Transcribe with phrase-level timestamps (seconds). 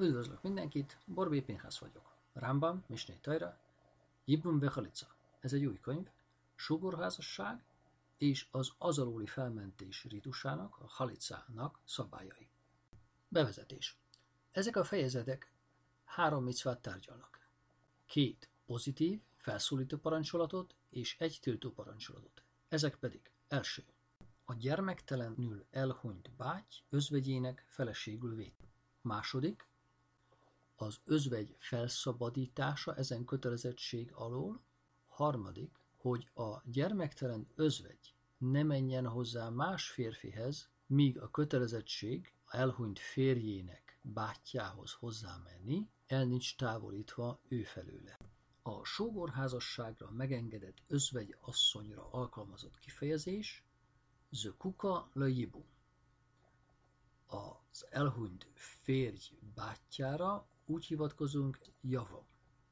[0.00, 2.14] Üdvözlök mindenkit, Borbé Pinhász vagyok.
[2.32, 3.58] Rambam, Misné Tajra,
[4.24, 5.06] Ibn Vechalica.
[5.40, 6.06] Ez egy új könyv,
[6.54, 7.64] sugorházasság
[8.16, 12.48] és az azalóli felmentés ritusának, a halicának szabályai.
[13.28, 13.96] Bevezetés.
[14.52, 15.52] Ezek a fejezetek
[16.04, 17.46] három micvát tárgyalnak.
[18.06, 22.42] Két pozitív, felszólító parancsolatot és egy tiltó parancsolatot.
[22.68, 23.84] Ezek pedig első.
[24.44, 28.68] A gyermektelenül elhunyt báty özvegyének feleségül vét.
[29.00, 29.68] Második,
[30.80, 34.60] az özvegy felszabadítása ezen kötelezettség alól.
[35.08, 42.98] Harmadik, hogy a gyermektelen özvegy ne menjen hozzá más férfihez, míg a kötelezettség a elhunyt
[42.98, 48.16] férjének bátyjához hozzámenni, el nincs távolítva ő felőle.
[48.62, 53.64] A sógorházasságra megengedett özvegy asszonyra alkalmazott kifejezés
[54.30, 55.64] The kuka le jibu.
[57.26, 62.26] Az elhunyt férj bátyjára úgy hivatkozunk javam.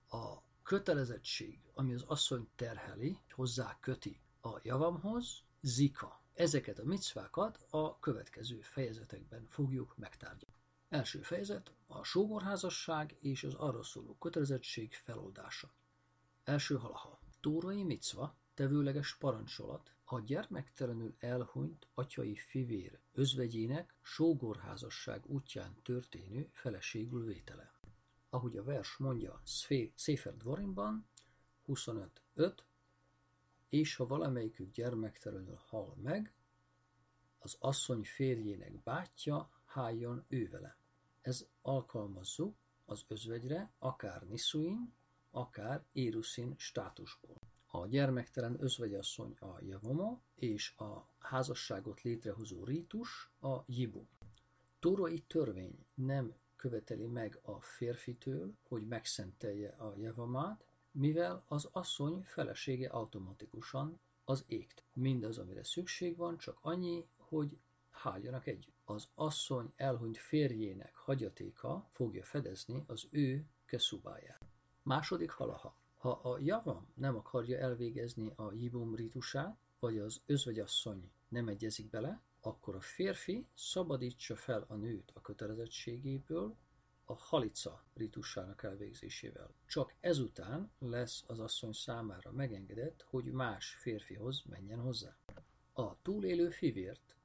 [0.09, 6.23] A kötelezettség, ami az asszony terheli, hozzá köti a javamhoz, zika.
[6.35, 10.57] Ezeket a micvákat a következő fejezetekben fogjuk megtárgyalni.
[10.89, 15.73] Első fejezet a sógorházasság és az arra szóló kötelezettség feloldása.
[16.45, 17.21] Első halaha.
[17.41, 27.78] Tórai micva, tevőleges parancsolat, a gyermektelenül elhunyt atyai fivér özvegyének sógorházasság útján történő feleségül vétele
[28.31, 29.41] ahogy a vers mondja
[29.95, 31.09] Széfer Dvorimban,
[31.67, 32.55] 25.5,
[33.69, 36.35] és ha valamelyikük gyermektelenül hal meg,
[37.39, 40.77] az asszony férjének bátyja háljon ő vele.
[41.21, 44.93] Ez alkalmazzuk az özvegyre, akár Niszuin,
[45.31, 47.37] akár Éruszin státusból.
[47.67, 54.07] A gyermektelen özvegyasszony a javoma, és a házasságot létrehozó rítus a jibu.
[54.79, 62.89] Tórai törvény nem követeli meg a férfitől, hogy megszentelje a javamát, mivel az asszony felesége
[62.89, 64.85] automatikusan az égt.
[64.93, 67.59] Mindaz, amire szükség van, csak annyi, hogy
[67.91, 68.77] háljanak együtt.
[68.85, 74.45] Az asszony elhunyt férjének hagyatéka fogja fedezni az ő keszubáját.
[74.83, 75.77] Második halaha.
[75.97, 82.21] Ha a javam nem akarja elvégezni a jibum ritusát, vagy az özvegyasszony nem egyezik bele,
[82.41, 86.57] akkor a férfi szabadítsa fel a nőt a kötelezettségéből
[87.05, 89.55] a halica ritusának elvégzésével.
[89.67, 95.17] Csak ezután lesz az asszony számára megengedett, hogy más férfihoz menjen hozzá.
[95.73, 97.17] A túlélő fivért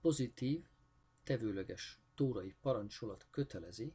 [0.00, 0.68] pozitív,
[1.24, 3.94] tevőleges tórai parancsolat kötelezi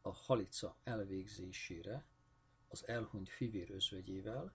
[0.00, 2.04] a halica elvégzésére
[2.68, 4.54] az elhunyt fivér özvegyével,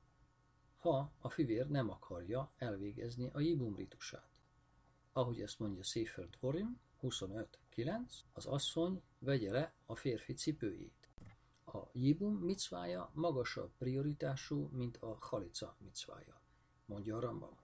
[0.78, 4.33] ha a fivér nem akarja elvégezni a jibum ritusát
[5.14, 8.00] ahogy ezt mondja Sefer Dvorim 25.9,
[8.34, 11.10] az asszony vegye le a férfi cipőjét.
[11.66, 16.42] A jibum micvája magasabb prioritású, mint a halica micvája,
[16.86, 17.58] mondja a Rambam.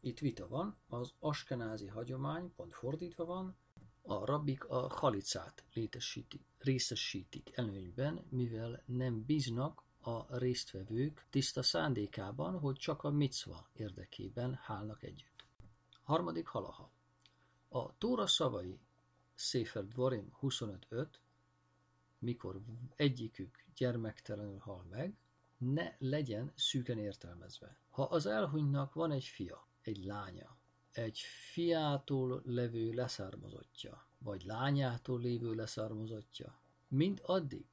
[0.00, 3.56] Itt vita van, az askenázi hagyomány pont fordítva van,
[4.02, 12.76] a rabbik a halicát létesítik, részesítik előnyben, mivel nem bíznak a résztvevők tiszta szándékában, hogy
[12.76, 15.29] csak a micva érdekében hálnak együtt.
[16.10, 16.90] Harmadik halaha.
[17.68, 18.80] A Tóra szavai
[19.34, 21.06] Széfer Dvorim 25.5,
[22.18, 22.60] mikor
[22.96, 25.18] egyikük gyermektelenül hal meg,
[25.58, 27.76] ne legyen szűken értelmezve.
[27.90, 30.56] Ha az elhunynak van egy fia, egy lánya,
[30.92, 31.18] egy
[31.52, 37.66] fiától levő leszármazottja, vagy lányától lévő leszármazottja, mind addig,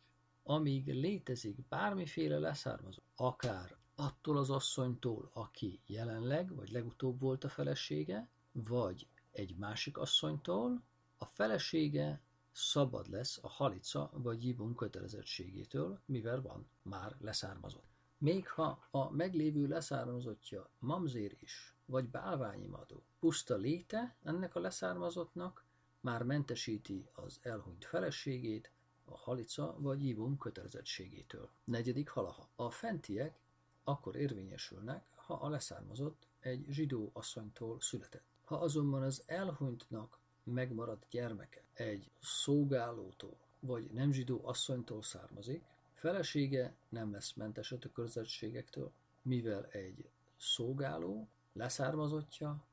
[0.44, 8.30] amíg létezik bármiféle leszármazott, akár attól az asszonytól, aki jelenleg vagy legutóbb volt a felesége,
[8.52, 10.84] vagy egy másik asszonytól,
[11.18, 12.22] a felesége
[12.52, 17.86] szabad lesz a halica vagy jibun kötelezettségétől, mivel van már leszármazott.
[18.18, 25.66] Még ha a meglévő leszármazottja mamzér is, vagy bálványimadó, puszta léte ennek a leszármazottnak
[26.00, 28.72] már mentesíti az elhunyt feleségét
[29.06, 31.50] a halica vagy jibum kötelezettségétől.
[31.64, 32.50] Negyedik halaha.
[32.56, 33.40] A fentiek
[33.88, 38.26] akkor érvényesülnek, ha a leszármazott egy zsidó asszonytól született.
[38.44, 45.64] Ha azonban az elhunytnak megmaradt gyermeke egy szolgálótól vagy nem zsidó asszonytól származik,
[45.94, 48.92] felesége nem lesz mentes a kötelezettségektől,
[49.22, 52.64] mivel egy szolgáló leszármazottja,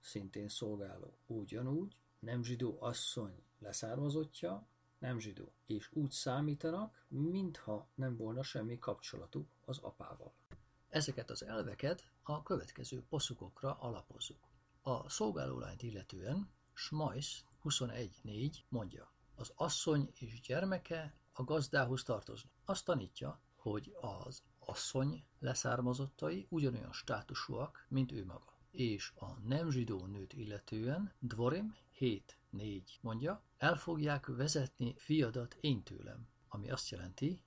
[0.00, 4.66] szintén szolgáló ugyanúgy, nem zsidó asszony leszármazottja,
[4.98, 10.32] nem zsidó, és úgy számítanak, mintha nem volna semmi kapcsolatuk az apával.
[10.94, 14.48] Ezeket az elveket a következő poszukokra alapozzuk.
[14.82, 22.52] A szolgálólányt illetően Smajsz 21.4 mondja, Az asszony és gyermeke a gazdához tartoznak.
[22.64, 28.58] Azt tanítja, hogy az asszony leszármazottai ugyanolyan státusúak, mint ő maga.
[28.70, 36.28] És a nem zsidó nőt illetően Dvorim 7.4 mondja, el fogják vezetni fiadat én tőlem,
[36.48, 37.43] ami azt jelenti,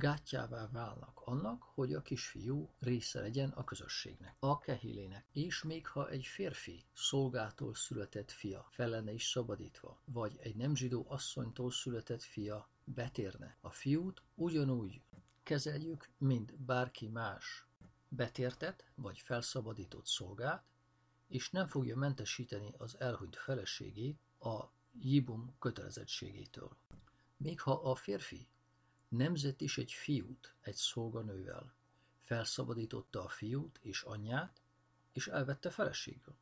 [0.00, 5.26] gátjává válnak annak, hogy a kisfiú része legyen a közösségnek, a kehilének.
[5.32, 10.74] És még ha egy férfi szolgától született fia fel lenne is szabadítva, vagy egy nem
[10.74, 15.02] zsidó asszonytól született fia betérne, a fiút ugyanúgy
[15.42, 17.66] kezeljük, mint bárki más
[18.08, 20.64] betértet vagy felszabadított szolgát,
[21.28, 26.76] és nem fogja mentesíteni az elhunyt feleségét a jibum kötelezettségétől.
[27.36, 28.48] Még ha a férfi
[29.10, 31.74] nemzet is egy fiút egy szolganővel,
[32.20, 34.62] felszabadította a fiút és anyját,
[35.12, 36.34] és elvette feleségül.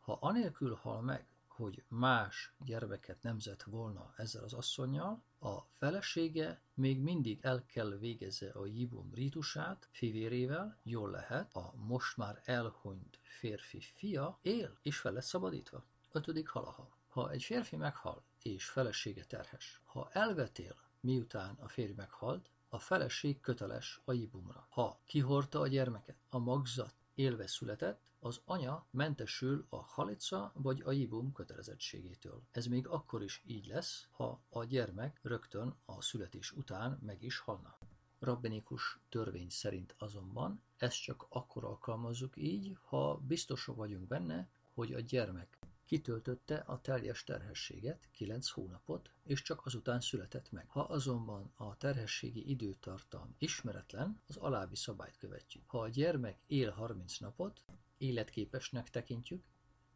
[0.00, 7.00] Ha anélkül hal meg, hogy más gyermeket nemzett volna ezzel az asszonynal, a felesége még
[7.00, 13.80] mindig el kell végezze a jibum rítusát fivérével, jól lehet, a most már elhunyt férfi
[13.80, 15.84] fia él és fel lesz szabadítva.
[16.12, 16.88] Ötödik halaha.
[17.08, 23.40] Ha egy férfi meghal és felesége terhes, ha elvetél, miután a férj meghalt, a feleség
[23.40, 24.66] köteles a jibumra.
[24.70, 30.92] Ha kihordta a gyermeket, a magzat élve született, az anya mentesül a halica vagy a
[30.92, 32.42] jibum kötelezettségétől.
[32.50, 37.38] Ez még akkor is így lesz, ha a gyermek rögtön a születés után meg is
[37.38, 37.78] halna.
[38.18, 45.00] Rabbinikus törvény szerint azonban ezt csak akkor alkalmazzuk így, ha biztosak vagyunk benne, hogy a
[45.00, 50.68] gyermek kitöltötte a teljes terhességet, 9 hónapot, és csak azután született meg.
[50.68, 55.62] Ha azonban a terhességi időtartam ismeretlen, az alábbi szabályt követjük.
[55.66, 57.64] Ha a gyermek él 30 napot,
[57.98, 59.44] életképesnek tekintjük,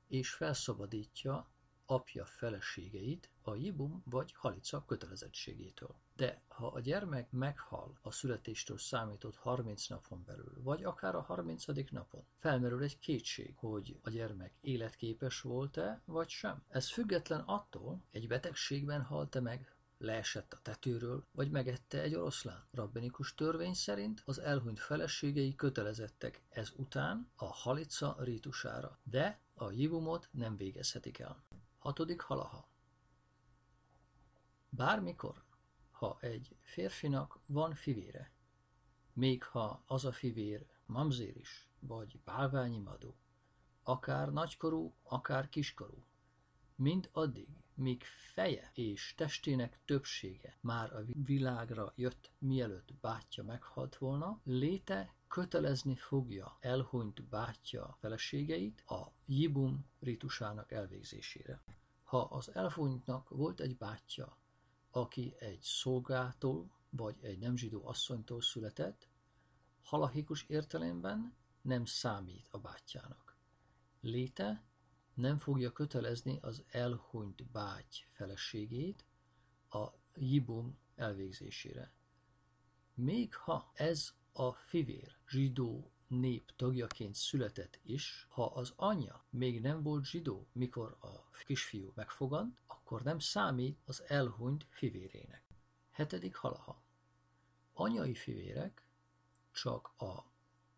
[0.09, 1.51] és felszabadítja
[1.91, 5.95] apja feleségeit a jibum vagy halica kötelezettségétől.
[6.17, 11.65] De ha a gyermek meghal a születéstől számított 30 napon belül, vagy akár a 30.
[11.91, 16.63] napon, felmerül egy kétség, hogy a gyermek életképes volt-e, vagy sem.
[16.69, 22.65] Ez független attól, egy betegségben halt-e meg, leesett a tetőről, vagy megette egy oroszlán.
[22.71, 30.29] Rabbinikus törvény szerint az elhunyt feleségei kötelezettek ez után a halica rítusára, de a jibumot
[30.31, 31.48] nem végezhetik el.
[31.89, 32.69] Hatodik halaha.
[34.69, 35.45] Bármikor,
[35.91, 38.33] ha egy férfinak van fivére,
[39.13, 43.17] még ha az a fivér mamzér is, vagy bálványimadó,
[43.83, 46.05] akár nagykorú, akár kiskorú,
[46.75, 48.03] mind addig, míg
[48.33, 56.57] feje és testének többsége már a világra jött, mielőtt bátyja meghalt volna, léte kötelezni fogja
[56.61, 61.63] elhunyt bátyja feleségeit a jibum ritusának elvégzésére.
[62.09, 64.39] Ha az elhunytnak volt egy bátyja,
[64.91, 69.09] aki egy szolgától vagy egy nem zsidó asszonytól született,
[69.83, 73.37] halahikus értelemben nem számít a bátyjának.
[74.01, 74.65] Léte
[75.15, 79.05] nem fogja kötelezni az elhunyt báty feleségét
[79.69, 81.93] a jibum elvégzésére.
[82.95, 89.83] Még ha ez a fivér zsidó nép tagjaként született is, ha az anyja még nem
[89.83, 95.43] volt zsidó, mikor a kisfiú megfogant, akkor nem számít az elhunyt fivérének.
[95.91, 96.83] Hetedik halaha.
[97.73, 98.83] Anyai fivérek
[99.53, 100.25] csak a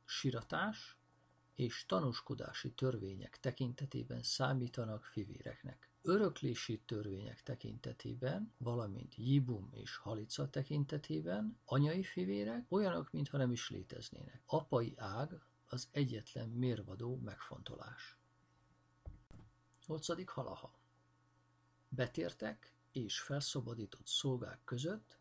[0.05, 0.97] siratás
[1.55, 5.90] és tanúskodási törvények tekintetében számítanak fivéreknek.
[6.03, 14.43] Öröklési törvények tekintetében, valamint jibum és halica tekintetében anyai fivérek olyanok, mintha nem is léteznének.
[14.47, 18.19] Apai ág az egyetlen mérvadó megfontolás.
[19.87, 20.31] 8.
[20.31, 20.75] halaha.
[21.89, 25.19] Betértek és felszabadított szolgák között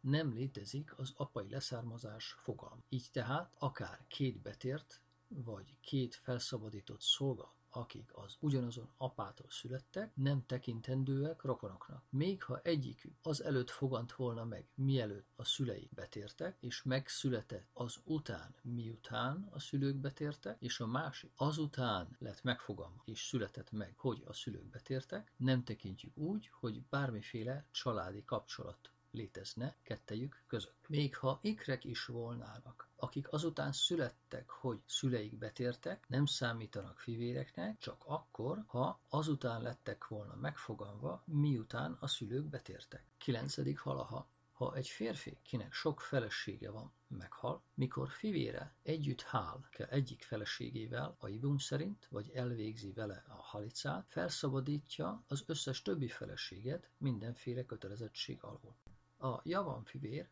[0.00, 2.82] nem létezik az apai leszármazás fogalma.
[2.88, 10.46] Így tehát akár két betért vagy két felszabadított szolga, akik az ugyanazon apától születtek, nem
[10.46, 12.04] tekintendőek rokonoknak.
[12.10, 18.00] Még ha egyikük az előtt fogant volna meg, mielőtt a szülei betértek, és megszületett az
[18.04, 24.22] után, miután a szülők betértek, és a másik azután lett megfogalma, és született meg, hogy
[24.26, 30.88] a szülők betértek, nem tekintjük úgy, hogy bármiféle családi kapcsolat létezne kettejük között.
[30.88, 38.02] Még ha ikrek is volnának, akik azután születtek, hogy szüleik betértek, nem számítanak fivéreknek, csak
[38.06, 43.04] akkor, ha azután lettek volna megfoganva, miután a szülők betértek.
[43.18, 43.78] 9.
[43.78, 44.30] halaha.
[44.52, 51.16] Ha egy férfi, kinek sok felesége van, meghal, mikor fivére együtt hál kell egyik feleségével
[51.18, 58.38] a ibum szerint, vagy elvégzi vele a halicát, felszabadítja az összes többi feleséget mindenféle kötelezettség
[58.42, 58.76] alól.
[59.22, 60.28] A javan fivér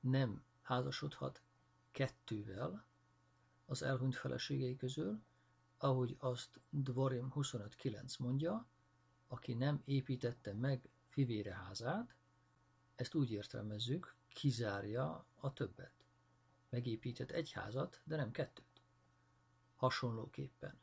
[0.00, 1.42] nem házasodhat
[1.90, 2.84] kettővel
[3.66, 5.22] az elhunyt feleségei közül,
[5.78, 8.66] ahogy azt Dvorim 25.9 mondja,
[9.28, 12.14] aki nem építette meg fivére házát,
[12.94, 16.04] ezt úgy értelmezzük, kizárja a többet.
[16.68, 18.82] Megépített egy házat, de nem kettőt.
[19.76, 20.78] Hasonlóképpen,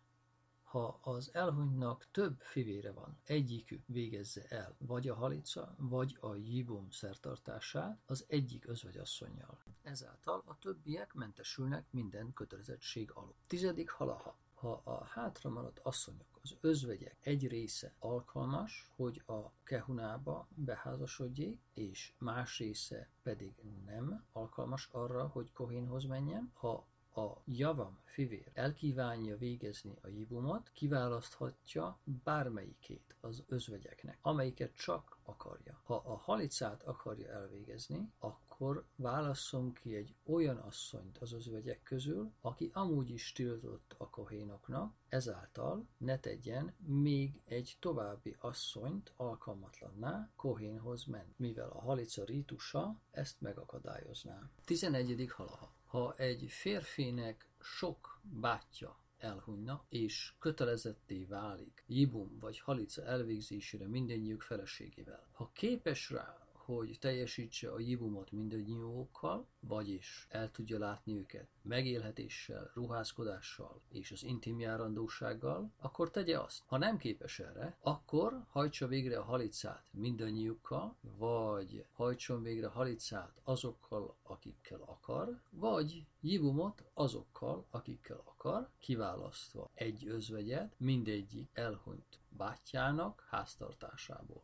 [0.68, 6.90] ha az elhunytnak több fivére van, egyikük végezze el vagy a halica, vagy a jibum
[6.90, 9.64] szertartását az egyik özvegyasszonyjal.
[9.82, 13.36] Ezáltal a többiek mentesülnek minden kötelezettség alól.
[13.48, 14.38] Tizedik halaha.
[14.54, 22.58] Ha a hátramaradt asszonyok, az özvegyek egy része alkalmas, hogy a kehunába beházasodjék, és más
[22.58, 23.56] része pedig
[23.86, 32.00] nem alkalmas arra, hogy Kohénhoz menjen, ha a javam fivér elkívánja végezni a jibumot, kiválaszthatja
[32.24, 35.82] bármelyikét az özvegyeknek, amelyiket csak akarja.
[35.84, 42.72] Ha a halicát akarja elvégezni, akkor válasszon ki egy olyan asszonyt az özvegyek közül, aki
[42.74, 51.34] amúgy is tiltott a kohénoknak, ezáltal ne tegyen még egy további asszonyt alkalmatlanná kohénhoz menni,
[51.36, 54.50] mivel a halica rítusa ezt megakadályozná.
[54.66, 55.32] 11.
[55.32, 55.77] halaha.
[55.88, 65.28] Ha egy férfinek sok bátyja elhunyna, és kötelezetté válik jibum vagy halica elvégzésére mindennyiük feleségével.
[65.32, 73.82] Ha képes rá, hogy teljesítse a jibumot mindannyiókkal, vagyis el tudja látni őket megélhetéssel, ruházkodással
[73.90, 76.64] és az intim járandósággal, akkor tegye azt.
[76.66, 84.16] Ha nem képes erre, akkor hajtsa végre a halicát mindannyiukkal, vagy hajtson végre halicát azokkal,
[84.24, 94.42] akikkel akar, vagy jibumot azokkal, akikkel akar, kiválasztva egy özvegyet mindegyik elhunyt bátyjának háztartásából.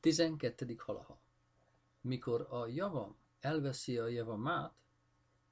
[0.00, 0.74] 12.
[0.78, 1.24] halaha
[2.06, 4.74] mikor a javam elveszi a javamát,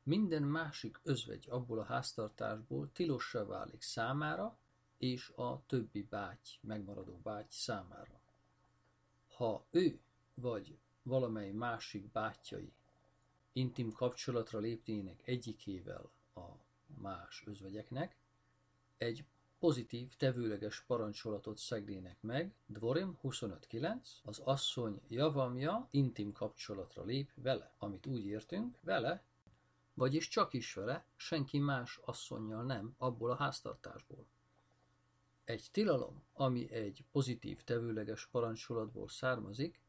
[0.03, 4.59] minden másik özvegy abból a háztartásból tilossá válik számára
[4.99, 8.21] és a többi báty, megmaradó báty számára.
[9.37, 10.01] Ha ő
[10.35, 12.73] vagy valamely másik bátyai
[13.53, 16.49] intim kapcsolatra lépnének egyikével a
[17.01, 18.17] más özvegyeknek,
[18.97, 19.25] egy
[19.65, 28.07] pozitív, tevőleges parancsolatot szegnének meg, Dvorim 25.9, az asszony javamja intim kapcsolatra lép vele, amit
[28.07, 29.25] úgy értünk, vele,
[29.95, 34.27] vagyis csak is vele, senki más asszonynal nem, abból a háztartásból.
[35.45, 39.81] Egy tilalom, ami egy pozitív tevőleges parancsolatból származik,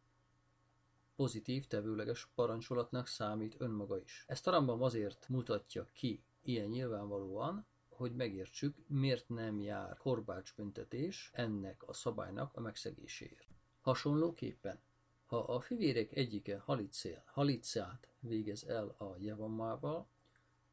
[1.15, 4.23] pozitív tevőleges parancsolatnak számít önmaga is.
[4.27, 11.87] Ezt a Rambam azért mutatja ki ilyen nyilvánvalóan, hogy megértsük, miért nem jár korbácsbüntetés ennek
[11.87, 13.47] a szabálynak a megszegéséért.
[13.81, 14.79] Hasonlóképpen,
[15.25, 20.07] ha a fivérek egyike halicél, halicát végez el a jevammával,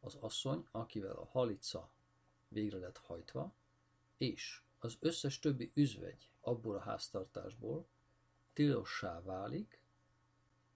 [0.00, 1.92] az asszony, akivel a halica
[2.48, 3.52] végre lett hajtva,
[4.16, 7.86] és az összes többi üzvegy abból a háztartásból
[8.52, 9.80] tilossá válik,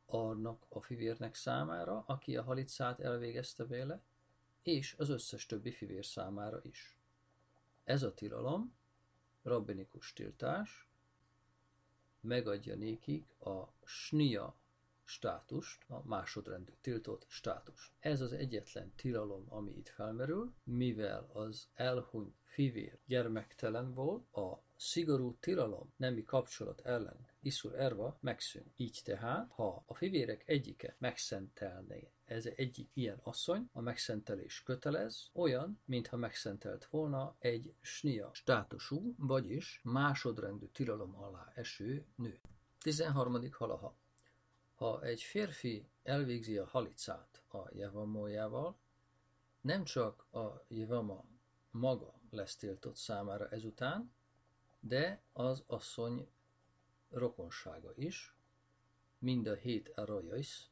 [0.07, 4.03] annak a fivérnek számára, aki a halicát elvégezte vele,
[4.67, 6.97] és az összes többi fivér számára is.
[7.85, 8.75] Ez a tilalom,
[9.43, 10.89] rabbinikus tiltás,
[12.21, 14.57] megadja nékik a snia
[15.05, 17.93] státust, a másodrendű tiltott státust.
[17.99, 25.37] Ez az egyetlen tilalom, ami itt felmerül, mivel az elhuny fivér gyermektelen volt, a szigorú
[25.41, 28.73] tilalom nemi kapcsolat ellen Iszur Erva megszűn.
[28.77, 35.81] Így tehát, ha a fivérek egyike megszentelné ez egyik ilyen asszony, a megszentelés kötelez, olyan,
[35.85, 42.41] mintha megszentelt volna egy snia státusú, vagyis másodrendű tilalom alá eső nő.
[42.81, 43.53] 13.
[43.53, 43.97] halaha.
[44.75, 48.77] Ha egy férfi elvégzi a halicát a jevamójával,
[49.61, 51.25] nem csak a jevama
[51.71, 54.15] maga lesz tiltott számára ezután,
[54.81, 56.29] de az asszony
[57.11, 58.37] rokonsága is,
[59.19, 60.71] mind a hét erajais,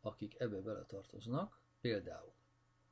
[0.00, 2.32] akik ebbe beletartoznak, például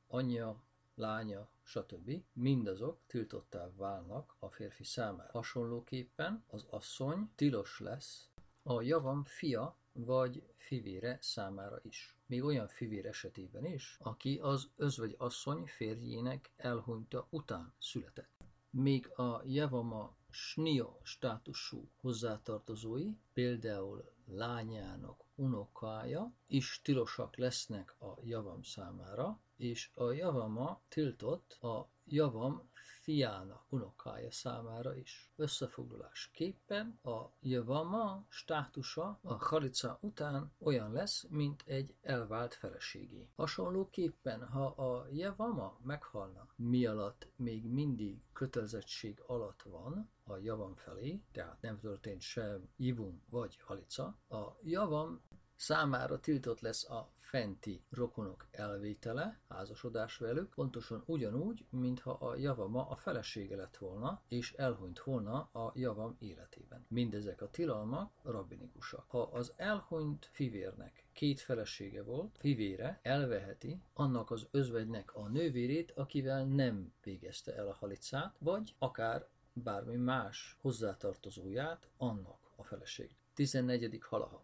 [0.07, 0.63] anyja,
[0.95, 2.23] lánya, stb.
[2.33, 5.31] mindazok tiltottá válnak a férfi számára.
[5.31, 8.29] Hasonlóképpen az asszony tilos lesz
[8.63, 12.15] a javam fia vagy fivére számára is.
[12.25, 18.43] Még olyan fivér esetében is, aki az özvegy asszony férjének elhunyta után született.
[18.69, 29.39] Még a javama snio státusú hozzátartozói, például lányának unokája is tilosak lesznek a javam számára,
[29.55, 32.69] és a javama tiltott a javam
[33.01, 35.31] fiának unokája számára is.
[35.35, 43.29] Összefoglalásképpen a javama státusa a halica után olyan lesz, mint egy elvált feleségé.
[43.35, 51.21] Hasonlóképpen, ha a javama meghalna, mi alatt még mindig kötelezettség alatt van, a javam felé,
[51.31, 55.21] tehát nem történt sem ibum vagy halica, a javam
[55.61, 62.95] számára tiltott lesz a fenti rokonok elvétele, házasodás velük, pontosan ugyanúgy, mintha a javama a
[62.95, 66.85] felesége lett volna, és elhunyt volna a javam életében.
[66.87, 69.05] Mindezek a tilalmak rabbinikusak.
[69.07, 76.45] Ha az elhunyt fivérnek két felesége volt, fivére elveheti annak az özvegynek a nővérét, akivel
[76.45, 83.15] nem végezte el a halicát, vagy akár bármi más hozzátartozóját annak a feleség.
[83.33, 83.99] 14.
[84.01, 84.43] halaha.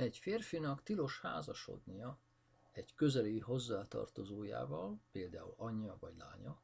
[0.00, 2.18] Egy férfinak tilos házasodnia
[2.72, 6.62] egy közeli hozzátartozójával, például anyja vagy lánya,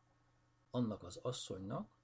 [0.71, 1.97] annak az asszonynak,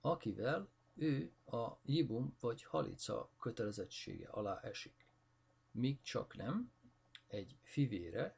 [0.00, 5.06] akivel ő a jibum vagy halica kötelezettsége alá esik.
[5.70, 6.72] Míg csak nem,
[7.26, 8.36] egy fivére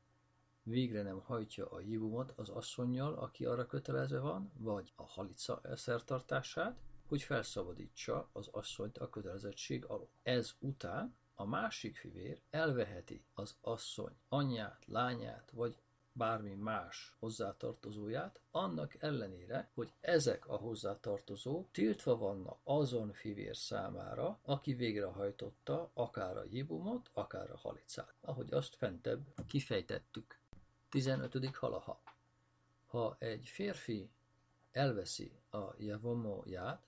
[0.62, 6.80] végre nem hajtja a jibumot az asszonynal, aki arra kötelezve van, vagy a halica elszertartását,
[7.06, 10.10] hogy felszabadítsa az asszonyt a kötelezettség alól.
[10.22, 15.76] Ez után a másik fivér elveheti az asszony anyját, lányát, vagy
[16.12, 24.74] bármi más hozzátartozóját, annak ellenére, hogy ezek a hozzátartozók tiltva vannak azon fivér számára, aki
[24.74, 30.38] végrehajtotta akár a jibumot, akár a halicát, ahogy azt fentebb kifejtettük.
[30.88, 31.54] 15.
[31.56, 32.00] halaha.
[32.86, 34.10] Ha egy férfi
[34.72, 36.87] elveszi a javomóját,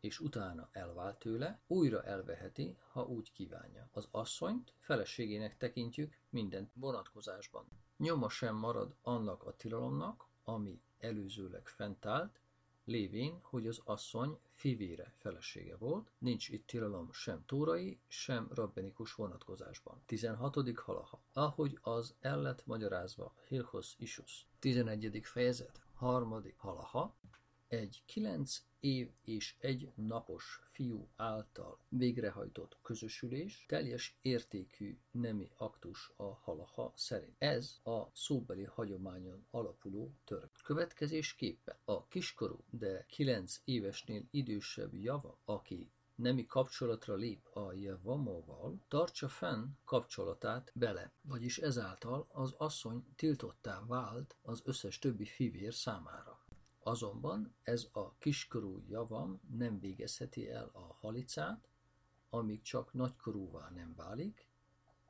[0.00, 3.88] és utána elvált tőle, újra elveheti, ha úgy kívánja.
[3.92, 7.66] Az asszonyt feleségének tekintjük minden vonatkozásban.
[7.96, 12.40] Nyoma sem marad annak a tilalomnak, ami előzőleg fent állt,
[12.84, 20.02] lévén, hogy az asszony fivére felesége volt, nincs itt tilalom sem tórai, sem rabbenikus vonatkozásban.
[20.06, 20.56] 16.
[20.78, 21.22] halaha.
[21.32, 24.46] Ahogy az el lett magyarázva Hilchos Isus.
[24.58, 25.20] 11.
[25.22, 25.80] fejezet.
[25.94, 27.14] Harmadik halaha.
[27.70, 36.34] Egy kilenc év és egy napos fiú által végrehajtott közösülés teljes értékű nemi aktus a
[36.34, 37.34] halaha szerint.
[37.38, 40.50] Ez a szóbeli hagyományon alapuló török.
[40.64, 49.28] Következésképpen a kiskorú, de kilenc évesnél idősebb java, aki nemi kapcsolatra lép a Jevamóval, tartsa
[49.28, 56.29] fenn kapcsolatát bele, vagyis ezáltal az asszony tiltottá vált az összes többi fivér számára.
[56.82, 61.68] Azonban ez a kiskorú javam nem végezheti el a halicát,
[62.30, 64.48] amíg csak nagykorúvá nem válik,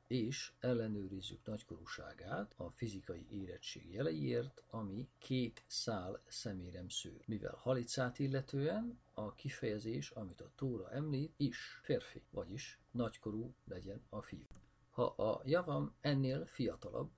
[0.07, 7.23] és ellenőrizzük nagykorúságát a fizikai érettség jeleiért, ami két szál szemérem szőr.
[7.25, 14.21] Mivel halicát illetően a kifejezés, amit a Tóra említ, is férfi, vagyis nagykorú legyen a
[14.21, 14.45] fiú.
[14.89, 17.11] Ha a javam ennél fiatalabb,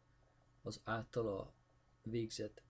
[0.61, 1.53] az általa
[2.03, 2.63] végzett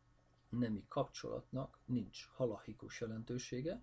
[0.57, 3.81] nemi kapcsolatnak nincs halahikus jelentősége,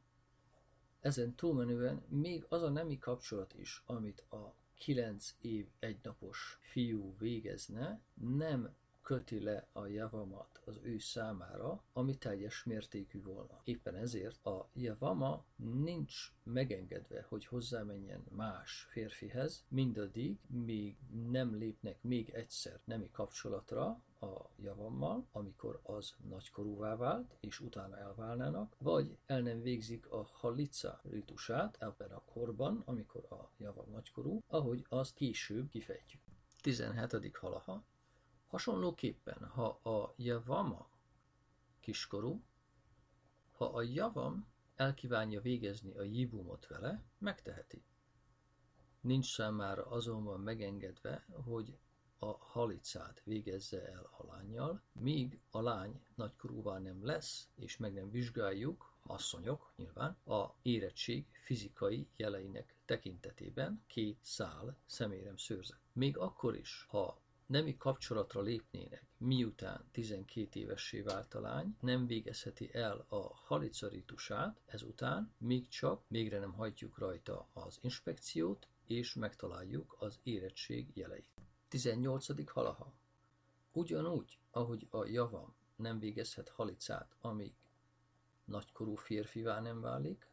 [1.00, 8.00] ezen túlmenően még az a nemi kapcsolat is, amit a 9 év egynapos fiú végezne,
[8.14, 8.74] nem
[9.11, 13.61] köti le a javamat az ő számára, ami teljes mértékű volna.
[13.64, 20.96] Éppen ezért a javama nincs megengedve, hogy hozzámenjen más férfihez, mindaddig, míg
[21.31, 28.77] nem lépnek még egyszer nemi kapcsolatra, a javammal, amikor az nagykorúvá vált, és utána elválnának,
[28.79, 34.87] vagy el nem végzik a halica ritusát ebben a korban, amikor a javam nagykorú, ahogy
[34.88, 36.20] azt később kifejtjük.
[36.62, 37.37] 17.
[37.37, 37.85] halaha.
[38.50, 40.88] Hasonlóképpen, ha a javama
[41.80, 42.42] kiskorú,
[43.52, 47.84] ha a javam elkívánja végezni a jibumot vele, megteheti.
[49.00, 51.78] Nincs számára azonban megengedve, hogy
[52.18, 58.10] a halicát végezze el a lányjal, míg a lány nagykorúvá nem lesz, és meg nem
[58.10, 65.80] vizsgáljuk, asszonyok nyilván, a érettség fizikai jeleinek tekintetében két szál szemérem szőrzet.
[65.92, 72.74] Még akkor is, ha nemi kapcsolatra lépnének, miután 12 évessé vált a lány, nem végezheti
[72.74, 80.18] el a halicaritusát ezután, míg csak végre nem hajtjuk rajta az inspekciót, és megtaláljuk az
[80.22, 81.28] érettség jeleit.
[81.68, 82.50] 18.
[82.50, 82.92] halaha.
[83.72, 87.54] Ugyanúgy, ahogy a javam nem végezhet halicát, amíg
[88.44, 90.28] nagykorú férfivá nem válik,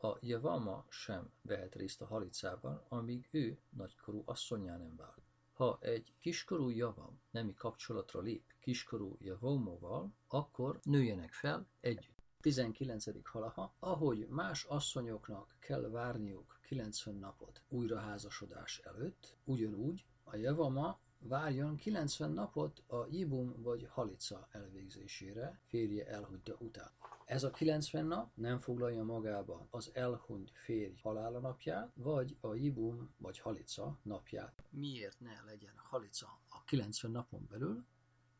[0.00, 5.27] A javama sem vehet részt a halicában, amíg ő nagykorú asszonyá nem vált.
[5.58, 12.22] Ha egy kiskorú javam nemi kapcsolatra lép kiskorú javomóval, akkor nőjenek fel együtt.
[12.40, 13.04] 19.
[13.24, 22.30] halaha, ahogy más asszonyoknak kell várniuk 90 napot újraházasodás előtt, ugyanúgy a javama várjon 90
[22.30, 26.90] napot a jibum vagy halica elvégzésére férje elhunyta után.
[27.28, 33.14] Ez a 90 nap nem foglalja magában az elhunyt férj halála napját, vagy a jibum
[33.16, 34.62] vagy halica napját.
[34.70, 37.84] Miért ne legyen halica a 90 napon belül,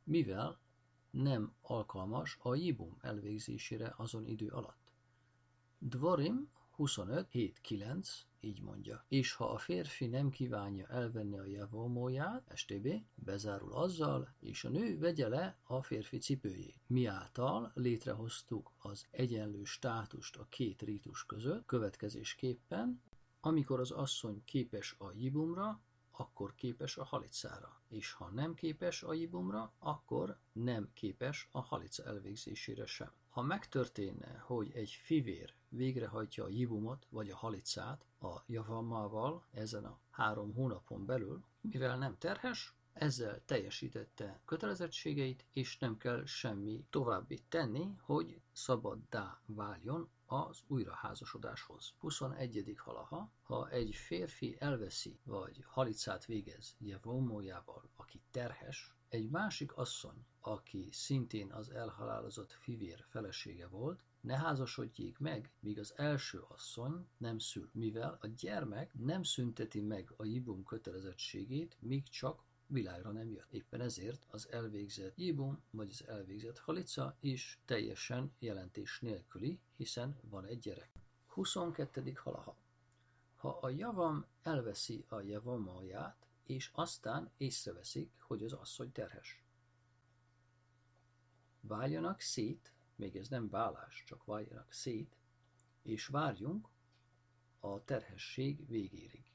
[0.05, 0.59] mivel
[1.11, 4.93] nem alkalmas a jibum elvégzésére azon idő alatt.
[5.79, 9.05] Dvorim 25, 7, 9 így mondja.
[9.09, 14.99] És ha a férfi nem kívánja elvenni a javomóját, STB, bezárul azzal, és a nő
[14.99, 16.81] vegye le a férfi cipőjét.
[16.87, 23.03] Miáltal létrehoztuk az egyenlő státust a két rítus között, következésképpen,
[23.41, 29.13] amikor az asszony képes a jibumra, akkor képes a halicára, és ha nem képes a
[29.13, 33.13] jibumra, akkor nem képes a halica elvégzésére sem.
[33.29, 39.99] Ha megtörténne, hogy egy fivér végrehajtja a jibumot vagy a halicát a javammával ezen a
[40.11, 47.95] három hónapon belül, mivel nem terhes, ezzel teljesítette kötelezettségeit, és nem kell semmi további tenni,
[48.01, 51.95] hogy szabaddá váljon az újraházasodáshoz.
[51.99, 52.75] 21.
[52.77, 60.89] halaha, ha egy férfi elveszi vagy halicát végez jevomójával, aki terhes, egy másik asszony, aki
[60.91, 67.71] szintén az elhalálozott fivér felesége volt, ne házasodjék meg, míg az első asszony nem szül,
[67.73, 73.53] mivel a gyermek nem szünteti meg a jibum kötelezettségét, míg csak világra nem jött.
[73.53, 80.45] Éppen ezért az elvégzett jibum, vagy az elvégzett halica is teljesen jelentés nélküli, hiszen van
[80.45, 80.93] egy gyerek.
[81.27, 82.13] 22.
[82.15, 82.57] halaha.
[83.37, 89.43] Ha a javam elveszi a javamaját, és aztán észreveszik, hogy az asszony terhes.
[91.61, 95.17] Váljanak szét, még ez nem válás, csak váljanak szét,
[95.83, 96.69] és várjunk
[97.61, 99.33] a terhesség végéig.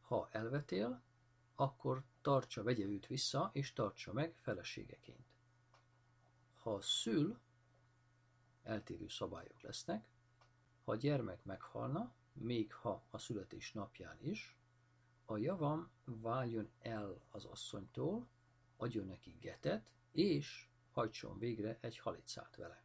[0.00, 1.02] Ha elvetél,
[1.54, 5.26] akkor tartsa, vegye őt vissza, és tartsa meg feleségeként.
[6.54, 7.40] Ha szül,
[8.62, 10.08] eltérő szabályok lesznek,
[10.84, 14.56] ha a gyermek meghalna, még ha a születés napján is,
[15.24, 18.28] a javam váljon el az asszonytól,
[18.76, 22.82] adjon neki getet, és hajtson végre egy halicát vele.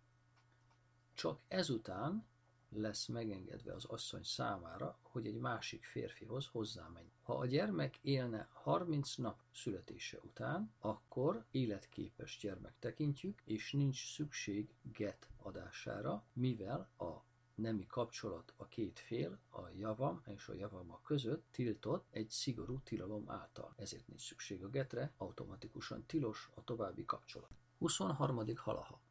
[1.13, 2.25] Csak ezután
[2.69, 7.11] lesz megengedve az asszony számára, hogy egy másik férfihoz hozzámenj.
[7.21, 14.73] Ha a gyermek élne 30 nap születése után, akkor életképes gyermek tekintjük, és nincs szükség
[14.81, 17.23] get adására, mivel a
[17.55, 23.29] nemi kapcsolat a két fél, a javam és a javama között tiltott egy szigorú tilalom
[23.29, 23.73] által.
[23.77, 27.60] Ezért nincs szükség a getre, automatikusan tilos a további kapcsolat.
[27.81, 28.55] 23.
[28.55, 29.01] halaha.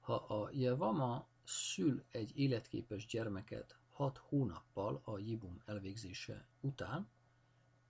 [0.00, 7.08] Ha a javama szül egy életképes gyermeket 6 hónappal a jibum elvégzése után,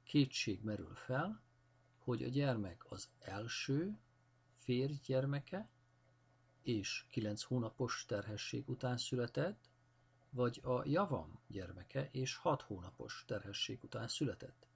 [0.03, 1.43] kétség merül fel,
[1.99, 3.99] hogy a gyermek az első
[4.57, 5.71] férj gyermeke,
[6.63, 9.71] és 9 hónapos terhesség után született,
[10.31, 14.67] vagy a javam gyermeke és 6 hónapos terhesség után született.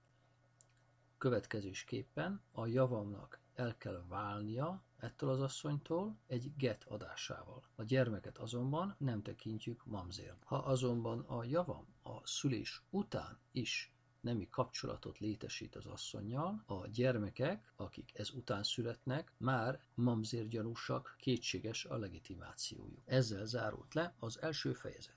[1.19, 7.63] Következésképpen a javamnak el kell válnia ettől az asszonytól egy get adásával.
[7.75, 10.43] A gyermeket azonban nem tekintjük mamzért.
[10.45, 17.73] Ha azonban a javam a szülés után is nemi kapcsolatot létesít az asszonynal, a gyermekek,
[17.77, 23.03] akik ez után születnek, már mamzér gyanúsak, kétséges a legitimációjuk.
[23.05, 25.05] Ezzel zárult le az első fejezet.